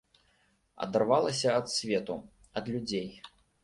[0.85, 2.19] Адарвалася ад свету,
[2.61, 3.09] ад людзей.